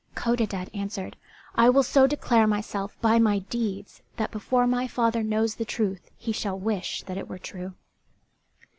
Codadad 0.15 0.71
answered, 0.73 1.15
"I 1.53 1.69
will 1.69 1.83
so 1.83 2.07
declare 2.07 2.47
myself 2.47 2.99
by 3.01 3.19
my 3.19 3.37
deeds 3.37 4.01
that 4.17 4.31
before 4.31 4.65
my 4.65 4.87
father 4.87 5.21
knows 5.21 5.53
the 5.53 5.63
truth 5.63 6.09
he 6.17 6.31
shall 6.31 6.57
wish 6.57 7.03
that 7.03 7.19
it 7.19 7.29
were 7.29 7.37
true." 7.37 7.75